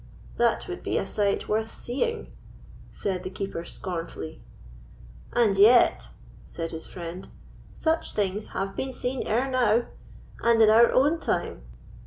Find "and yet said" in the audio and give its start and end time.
5.33-6.71